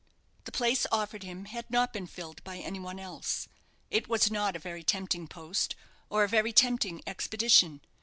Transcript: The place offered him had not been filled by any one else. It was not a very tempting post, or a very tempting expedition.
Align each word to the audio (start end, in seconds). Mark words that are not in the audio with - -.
The 0.45 0.51
place 0.51 0.87
offered 0.91 1.21
him 1.21 1.45
had 1.45 1.69
not 1.69 1.93
been 1.93 2.07
filled 2.07 2.43
by 2.43 2.57
any 2.57 2.79
one 2.79 2.99
else. 2.99 3.47
It 3.91 4.07
was 4.07 4.31
not 4.31 4.55
a 4.55 4.57
very 4.57 4.81
tempting 4.83 5.27
post, 5.27 5.75
or 6.09 6.23
a 6.23 6.27
very 6.27 6.51
tempting 6.51 7.03
expedition. 7.05 7.81